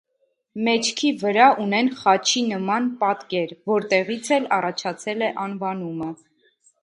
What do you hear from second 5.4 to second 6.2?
անվանումը։